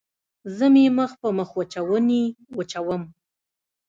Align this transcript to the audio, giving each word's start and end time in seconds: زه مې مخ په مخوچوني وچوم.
زه 0.55 0.65
مې 0.73 0.85
مخ 0.97 1.11
په 1.21 1.29
مخوچوني 1.37 2.23
وچوم. 2.57 3.03